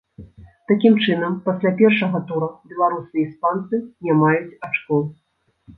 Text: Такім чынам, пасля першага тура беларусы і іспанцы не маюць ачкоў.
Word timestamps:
Такім 0.71 0.95
чынам, 1.07 1.35
пасля 1.51 1.73
першага 1.81 2.23
тура 2.31 2.47
беларусы 2.73 3.13
і 3.21 3.25
іспанцы 3.29 3.75
не 4.09 4.13
маюць 4.25 4.59
ачкоў. 4.69 5.11